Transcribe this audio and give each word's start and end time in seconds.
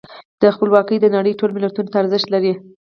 خپلواکي 0.55 0.95
د 0.99 1.05
نړۍ 1.15 1.33
ټولو 1.39 1.53
ملتونو 1.55 1.91
ته 1.91 1.97
ارزښت 2.01 2.27
لري. 2.33 2.53